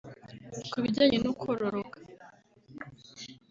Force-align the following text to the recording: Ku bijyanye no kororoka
Ku 0.71 0.77
bijyanye 0.83 1.17
no 1.25 1.31
kororoka 1.41 1.97